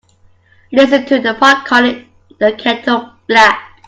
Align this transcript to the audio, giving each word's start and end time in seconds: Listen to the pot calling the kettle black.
Listen 0.71 1.05
to 1.05 1.19
the 1.19 1.35
pot 1.35 1.63
calling 1.63 2.09
the 2.39 2.53
kettle 2.53 3.11
black. 3.27 3.75